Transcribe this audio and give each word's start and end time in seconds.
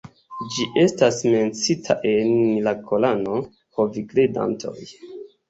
Ĝi 0.53 0.63
estas 0.83 1.19
menciita 1.33 1.97
en 2.13 2.33
la 2.69 2.73
Korano: 2.89 3.37
"Ho 3.77 3.87
vi 3.93 4.05
kredantoj! 4.17 4.77